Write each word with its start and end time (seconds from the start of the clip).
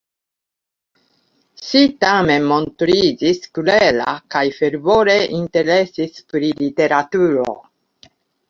Ŝi 1.65 1.83
tamen 2.03 2.47
montriĝis 2.53 3.41
klera 3.59 4.15
kaj 4.37 4.43
fervore 4.57 5.19
interesis 5.43 6.27
pri 6.33 6.51
literaturo. 6.67 7.51